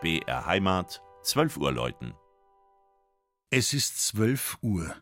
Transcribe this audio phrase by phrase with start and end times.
[0.00, 2.14] BR Heimat, 12 Uhr läuten.
[3.50, 4.94] Es ist 12 Uhr.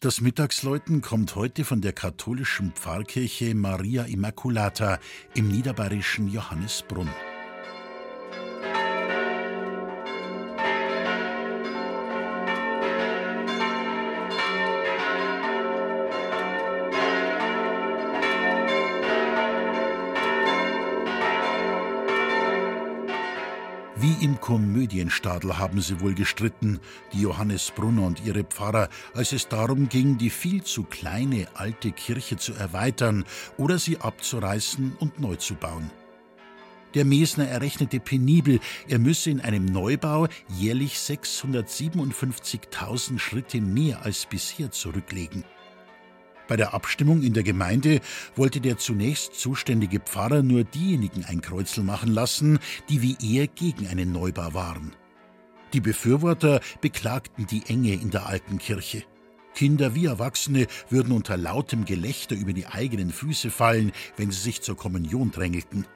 [0.00, 5.00] Das Mittagsläuten kommt heute von der katholischen Pfarrkirche Maria Immaculata
[5.34, 7.10] im niederbayerischen Johannesbrunn.
[23.98, 26.80] Wie im Komödienstadel haben sie wohl gestritten,
[27.14, 31.92] die Johannes Brunner und ihre Pfarrer, als es darum ging, die viel zu kleine alte
[31.92, 33.24] Kirche zu erweitern
[33.56, 35.90] oder sie abzureißen und neu zu bauen.
[36.92, 44.70] Der Mesner errechnete penibel, er müsse in einem Neubau jährlich 657.000 Schritte mehr als bisher
[44.70, 45.42] zurücklegen.
[46.48, 48.00] Bei der Abstimmung in der Gemeinde
[48.36, 52.58] wollte der zunächst zuständige Pfarrer nur diejenigen ein Kreuzel machen lassen,
[52.88, 54.94] die wie er gegen einen Neubau waren.
[55.72, 59.02] Die Befürworter beklagten die Enge in der alten Kirche.
[59.54, 64.62] Kinder wie Erwachsene würden unter lautem Gelächter über die eigenen Füße fallen, wenn sie sich
[64.62, 65.86] zur Kommunion drängelten.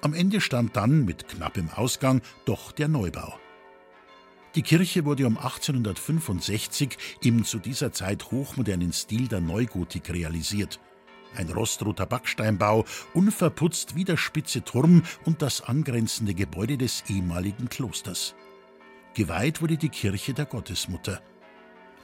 [0.00, 3.38] Am Ende stand dann mit knappem Ausgang doch der Neubau.
[4.54, 10.78] Die Kirche wurde um 1865 im zu dieser Zeit hochmodernen Stil der Neugotik realisiert.
[11.34, 18.34] Ein rostroter Backsteinbau, unverputzt wie der spitze Turm und das angrenzende Gebäude des ehemaligen Klosters.
[19.14, 21.22] Geweiht wurde die Kirche der Gottesmutter.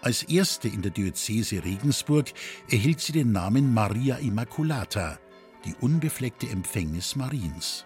[0.00, 2.32] Als erste in der Diözese Regensburg
[2.70, 5.19] erhielt sie den Namen Maria Immaculata,
[5.66, 7.84] die unbefleckte Empfängnis Mariens.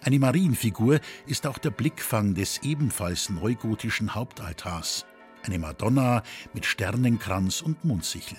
[0.00, 5.06] Eine Marienfigur ist auch der Blickfang des ebenfalls neugotischen Hauptaltars.
[5.44, 6.22] Eine Madonna
[6.54, 8.38] mit Sternenkranz und Mundsichel.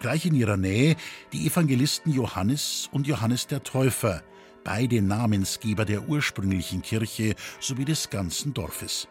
[0.00, 0.96] Gleich in ihrer Nähe
[1.32, 4.22] die Evangelisten Johannes und Johannes der Täufer,
[4.64, 9.08] beide Namensgeber der ursprünglichen Kirche sowie des ganzen Dorfes.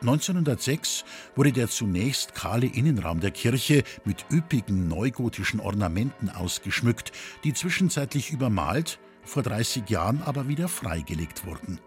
[0.00, 7.12] 1906 wurde der zunächst kahle Innenraum der Kirche mit üppigen neugotischen Ornamenten ausgeschmückt,
[7.44, 11.80] die zwischenzeitlich übermalt vor 30 Jahren aber wieder freigelegt wurden.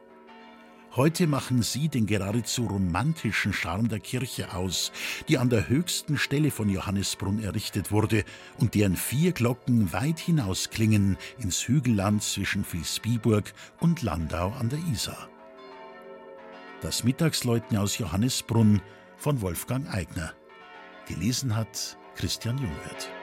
[0.93, 4.91] Heute machen sie den geradezu romantischen Charme der Kirche aus,
[5.29, 8.25] die an der höchsten Stelle von Johannesbrunn errichtet wurde
[8.57, 14.79] und deren vier Glocken weit hinaus klingen ins Hügelland zwischen Vilsbiburg und Landau an der
[14.91, 15.29] Isar.
[16.81, 18.81] Das Mittagsläuten aus Johannesbrunn
[19.15, 20.33] von Wolfgang Eigner.
[21.07, 23.20] Gelesen hat Christian Jungwirth.